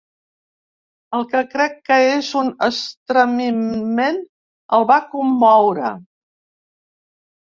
El 1.17 1.25
que 1.33 1.41
crec 1.49 1.75
que 1.89 1.97
és 2.13 2.29
un 2.39 2.49
estremiment 2.67 4.17
el 4.79 4.87
va 4.93 4.97
commoure. 5.13 5.93